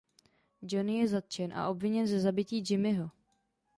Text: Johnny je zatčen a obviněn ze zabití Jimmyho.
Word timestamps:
Johnny 0.63 0.97
je 1.01 1.07
zatčen 1.07 1.53
a 1.53 1.69
obviněn 1.69 2.07
ze 2.07 2.19
zabití 2.19 2.63
Jimmyho. 2.69 3.11